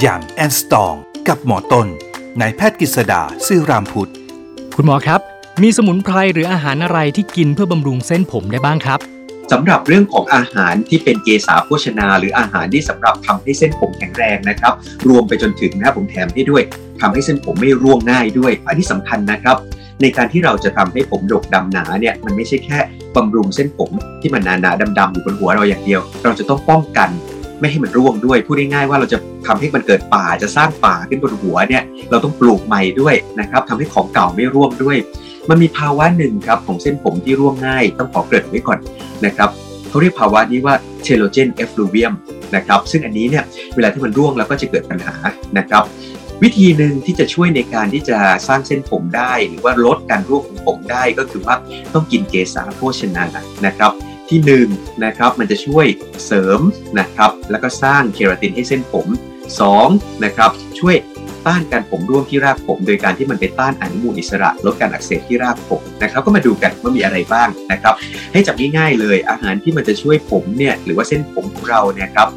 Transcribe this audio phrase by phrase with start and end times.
[0.00, 0.94] อย่างแอนสตอง
[1.28, 1.86] กับหมอต้น
[2.40, 4.12] นายแพทย์กฤษดาซื่อรามพุทธ
[4.76, 5.20] คุณหมอครับ
[5.62, 8.98] มีสมุนไพรหรืออาหารอะไรที่กินเพื่อบำรุงเส้นผมได้บ้างครับ
[9.52, 14.72] สำหรับเรื่องของอาหารที่เป็นเกสาโภชนา หรืออาหารที่สำหรับทำให้เส้นผมแข็งแรงนะครับ
[15.08, 16.62] รวมไปจนถึงนะครับผมแถมให้ด้วย
[17.00, 19.56] ทำให้เส้นผมไม่ร่วงง่ายด้วย อันที่สำคัญนะครับ
[20.00, 22.78] ในการที่เราจะทำให้ผมดกดำหนาเนี่ยมันไม่ใช่แค่
[23.16, 23.90] บำรุงเส้นผม
[24.20, 27.08] ที่มันหนาๆดำๆอยู่บนหัวเราอย่างเดียว เราจะต้องป้องกัน
[27.62, 34.96] ไม่ให้มันร่วงด้วยพูดง่ายๆว่าเราจะทำให้มันเกิดป่าจะสร้างป่าขึ้นบนหัวเนี่ยเราต้องปลูกใหม่ด้วยนะครับทำให้ของเก่าไม่ร่วงด้วย
[35.48, 38.78] มันมีภาวะหนึ่งครับของเส้นผมที่ร่วงง่าย ต้องขอเกริ่นไว้ก่อน
[39.26, 39.50] นะครับ
[39.88, 42.12] เขาเรียกภาวะนี้ว่าเทโลเจนเอฟลูเวียม
[42.56, 43.44] นะครับซึ่งอันนี้เนี่ย
[43.74, 45.14] เวลาที่มันร่วงแล้วก็จะเกิดปัญหา
[45.58, 45.82] นะครับ
[46.42, 51.54] วิธีหนึ่งที่จะช่วยในการที่จะสร้างเส้นผมได้ หรือว่าลดการร่วงของผมได้ก็คือว่า
[51.94, 53.24] ต้องกินเกสาโภชนา
[53.66, 53.92] นะครับ
[54.32, 54.68] ที่1น
[55.04, 55.86] นะครับมันจะช่วย
[56.26, 56.60] เสริม
[56.98, 59.06] นะครับแล้วก็สร้างเคราตินให้เส้นผม
[59.66, 60.50] 2นะครับ
[60.80, 60.96] ช่วย
[61.46, 67.94] ต้านการผมร่วงที่รากผม โดยการที่มันไปต้านอนุมูลอิสระลดการอักเสบที่รากผมนะครับก็มาดูกันว่ามีอะไรบ้างนะครับ
[68.32, 72.28] ให้จับง่ายๆเลยอาหารที่มันจะช่วยผมเนี่ยหรือว่าเส้นผมของเราเนี่ยครับ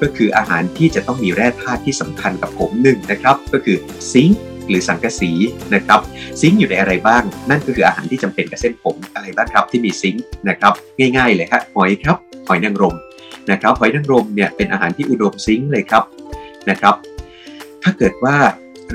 [0.00, 3.76] ก็คืออาหารที่จะต้องมีแร่ธาตุที่สำคัญกับผมหนึ่งนะครับ ก็คือ
[4.12, 4.38] ซิงค์
[4.70, 5.32] หรือสังกะสี
[5.74, 6.00] นะครับ
[6.40, 10.72] ซิงค์อยู่ในอะไรบ้าง นั่นก็คืออาหารที่จำเป็นกับเส้นผมอะไรบ้างครับที่มีซิงค์นะครับ
[11.16, 12.16] ง่ายๆเลยครับหอยครับ
[12.48, 12.94] หอยนางรม
[13.50, 16.04] นะครับหอยนางรมเนี่ยเป็นอาหารที่อุดมซิงค์เลยครับ
[16.70, 16.94] นะครับ
[17.82, 18.36] ถ้าเกิดว่า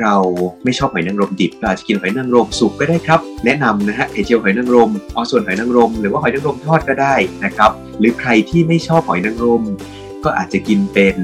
[0.01, 0.15] เรา
[0.63, 7.15] ไม่ชอบหอยนางรมดิบเราอาจจะกินหอยนางรมสุกก็ได้ครับ แนะนำนะฮะไข่เจียวหอยนางรมออส่วนหอยนางรม หรือว่าหอยนางรมทอดก็ได้
[7.45, 9.63] นะครับ หรือใครที่ไม่ชอบหอยนางรม
[10.23, 11.17] ก็อาจจะกินเป็น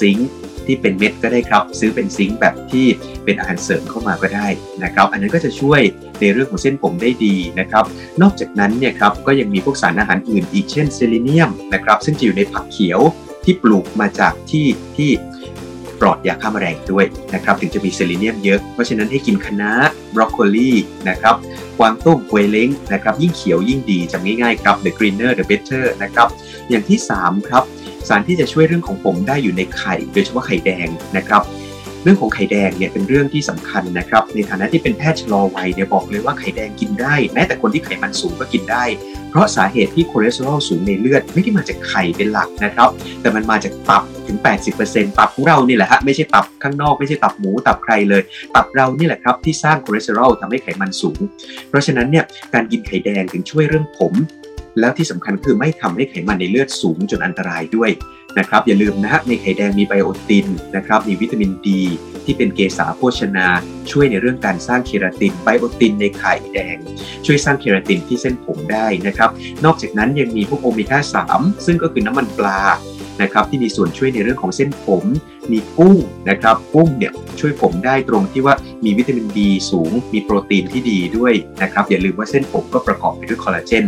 [0.00, 0.30] ซิงค์
[0.66, 2.86] ที่เป็นเม็ดก็ได้ครับ ซื้อเป็น zinc แบบที่
[3.24, 4.48] เป็นอาหารเสริมเข้ามาก็ได้
[4.84, 5.80] นะครับ อันนั้นก็จะช่วย
[6.20, 7.84] ในเรื่องของเส้นผมได้ดีนะครับ
[8.22, 13.00] นอกจากนั้นเนี่ยครับก็ยังมีพวกสารอาหารอื่นอีกเช่นเซเลเนียมนะครับ ซึ่งจะอยู่ในผักเขียว
[13.44, 15.10] ที่ปลูกมาจากที่ที่
[16.00, 19.72] ปลอดยาฆ่าแมลงด้วยนะครับถึงจะมีเซเลเนียมเยอะ เพราะฉะนั้นให้กินคะน้า
[20.14, 20.72] บรอกโคลี
[21.08, 21.34] นะครับ
[21.78, 26.28] กวางตุ้งปวยเล้งนะครับยิ่งเขียวยิ่งดีจำง่ายๆครับ the greener the better นะครับ
[26.68, 27.64] อย่างที่ 3 ครับ
[28.08, 31.42] สารที่จะช่วยเรื่องของผมได้อยู่ในไข่ โดยเฉพาะไข่แดงนะครับ
[32.02, 38.84] เรื่องของไข่แดงเนี่ยเป็นเรื่องที่สำคัญนะครับ ในฐานะที่เป็นแพทย์ชะลอวัยเนี่ยบอกเลยว่าไข่แดงกินได้ แม้แต่คนที่ไขมันสูงก็กินได้
[39.30, 42.88] เพราะสาเหตุที่คอเลสเตอรอลสูงในเลือดไม่ได้มาจากไข่เป็นหลักนะครับ
[43.20, 44.38] แต่มันมาจากตับถึง
[44.78, 48.22] 80%ตับของเรานี่แหละฮะไม่ใช่ตับข้างนอกไม่ใช่ตับหมูตับใครเลย
[48.54, 51.18] ตับเรานี่แหละครับที่สร้างคอเลสเตอรอลทำให้ไขมันสูง
[51.68, 52.24] เพราะฉะนั้นเนี่ย
[52.54, 54.12] การกินไข่แดงถึงช่วยเรื่องผม
[54.80, 57.90] แล้วที่สำคัญคือไม่ทำให้ไขมันในเลือดสูงจนอันตรายด้วย
[58.38, 60.46] นะครับอย่าลืมนะฮะในไข่แดงมีไบโอติน
[60.76, 61.82] นะครับมีวิตามินดี
[62.24, 63.46] ที่เป็นเกสาโภชนา
[63.90, 66.76] ช่วยในเรื่องการสร้างเคราตินไบโอตินในไข่แดง
[67.26, 69.30] ช่วยสร้างเคราตินที่เส้นผมได้นะครับ
[69.64, 70.98] นอกจากนั้นยังมีพวกโอเมก้า
[71.34, 72.60] 3ซึ่งก็คือน้ำมันปลา
[73.22, 75.04] นะครับที่มีส่วนช่วยในเรื่องของเส้นผม
[75.52, 75.96] มีกุ้ง
[76.30, 83.84] นะครับกุ้งเนี่ยช่วยผมได้ตรงที่ว่ามีวิตามินดีสูง มีโปรตีนที่ดีด้วยนะครับอย่าลืมว่าเส้นผมก็ประกอบไปด้วยคอลลาเจน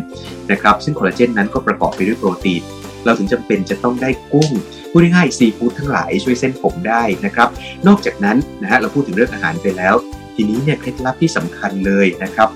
[0.50, 2.62] นะครับซึ่งคอลลาเจนนั้นก็ประกอบไปด้วยโปรตีน
[3.04, 4.50] เราถึงจำเป็นจะต้องได้กุ้ง
[4.90, 7.48] พูดง่ายๆซีฟู้ดทั้งหลายช่วยเส้นผมได้นะครับ
[7.86, 9.94] นอกจากนั้นนะฮะเราพูดถึงเรื่องอาหารไปแล้ว
[10.36, 12.48] ทีนี้เนี่ยเคล็ดลับที่สำคัญเลยนะครับ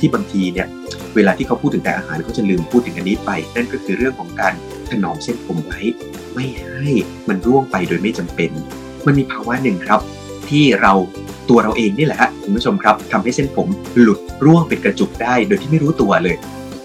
[0.00, 0.66] ที่บางทีเนี่ย
[1.14, 4.54] เวลาที่เขาพูดถึงแต่อาหารเขาจะลืมพูดถึงอันนี้ไป นั่นก็คือเรื่องของการ
[4.90, 5.80] ถนอมเส้นผมไว้
[6.34, 6.88] ไม่ให้
[7.28, 8.50] มันร่วงไปโดยไม่จำเป็น
[9.06, 10.00] มันมีภาวะหนึ่งครับ
[10.50, 10.92] ที่เรา
[11.48, 13.68] ตัวเราเองนี่แหละฮะคุณผู้ชมครับทำให้เส้นผม
[14.00, 16.36] หลุดร่วงเป็นกระจุกได้ โดยที่ไม่รู้ตัวเลย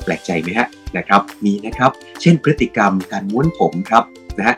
[0.03, 0.67] แปลกใจไหมฮะ
[0.97, 1.91] นะครับมีนะครับ
[2.21, 4.03] เช่นพฤติกรรมการม้วนผมครับ
[4.37, 4.55] นะฮะ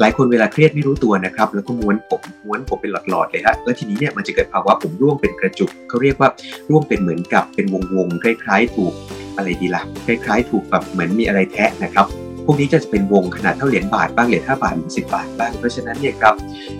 [0.00, 6.28] หลายคนเวลาเครียดไม่รู้ตัวนะครับแล้วก็ม้วนผมม้วนผมเป็นหลอดๆเลยฮะแล้วทีนี้เนี่ยมันจะเกิดภาวะผมร่วงเป็นกระจุกเขาเรียกว่า
[6.68, 8.92] ร่วงเป็นเหมือนกับเป็นวงๆคล้ายๆถูก
[9.36, 12.06] อะไรดีละ่ะคล้ายๆถูกแบบเหมือนมีอะไรแทะนะครับ
[12.46, 16.34] พวกนี้จะเป็นวงขนาดเท่าเหรียญบาทบ้างเหรียญห้าบาทหรือสิบาทบ้าง เพราะฉะนั้นเนี่ยครับ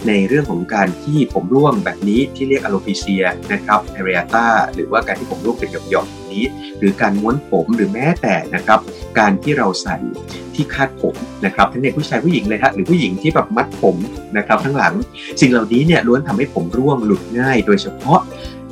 [0.07, 6.45] ในเรื่องของการที่ผมร่วงแบบนี้ที่เรียกอะโลพิเซียนะครับเอเรียตาหรือว่าการที่ผมร่วงเป็นหย่อมๆนี้
[6.79, 8.79] หรือการม้วนผมหรือแม้แต่นะครับ
[9.19, 9.97] การที่เราใส่
[10.55, 13.97] ที่คาดผมนะครับทั้งในผู้ชายผู้หญิงเลยฮะหรือผู้หญิงที่แบบมัดผม
[14.37, 14.95] นะครับทั้งหลัง
[15.41, 18.21] สิ่งเหล่านี้เนี่ยล้วนทำให้ผมร่วงหลุดง่าย โดยเฉพาะ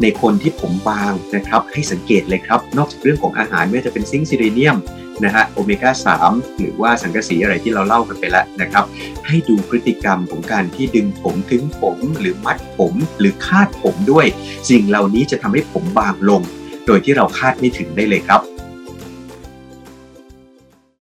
[0.02, 4.76] ในคนที่ผมบางนะครับให้สังเกตเลยครับ นอกจากเรื่องของอาหารไม่ว่าจะเป็นซิงค์ซิเรเนียม
[5.24, 5.90] นะฮะโอเมก้า
[6.28, 8.84] 3 หรือว่าสังกะสีอะไรที่เราเล่ากันไปแล้วนะครับ
[9.26, 14.26] ให้ดูพฤติกรรมของการที่ดึงผมถึงผมหรือมัดผมหรือคาดผมด้วย
[14.70, 16.42] สิ่งเหล่านี้จะทำให้ผมบางลง
[16.86, 18.40] โดยที่เราคาดไม่ถึงได้เลยครับ